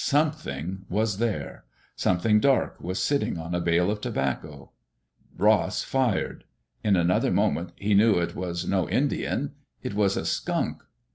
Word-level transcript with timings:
Some' 0.03 0.31
thing 0.31 0.85
was 0.89 1.19
there! 1.19 1.63
Something 1.95 2.39
dark 2.39 2.81
was 2.81 2.97
sitting 2.99 3.37
on 3.37 3.53
a 3.53 3.61
bale 3.61 3.91
of 3.91 4.01
tobacco. 4.01 4.71
Ross 5.37 5.83
fired. 5.83 6.43
In 6.83 6.95
another 6.95 7.29
moment 7.29 7.73
he 7.75 7.93
knew 7.93 8.17
it 8.17 8.33
was 8.35 8.65
no 8.67 8.89
Indian. 8.89 9.51
It 9.83 9.93
was 9.93 10.17
a 10.17 10.25
skunk! 10.25 10.81